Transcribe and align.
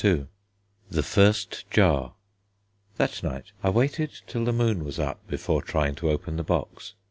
II 0.03 0.25
THE 0.89 1.03
FIRST 1.03 1.69
JAR 1.69 2.13
That 2.97 3.21
night 3.21 3.51
I 3.63 3.69
waited 3.69 4.21
till 4.25 4.43
the 4.45 4.51
moon 4.51 4.83
was 4.83 4.97
up 4.97 5.19
before 5.27 5.61
trying 5.61 5.93
to 5.93 6.09
open 6.09 6.37
the 6.37 6.43
box. 6.43 6.95